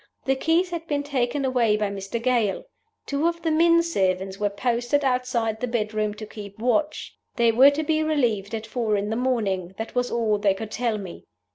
[0.25, 2.19] The keys had been taken away by Mr.
[2.19, 2.63] Gale.
[3.05, 7.15] Two of the men servants were posted outside the bedroom to keep watch.
[7.35, 10.71] They were to be relieved at four in the morning that was all they could
[10.71, 11.25] tell me.